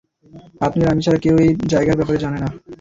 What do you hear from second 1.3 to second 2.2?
এই জায়গার ব্যাপারে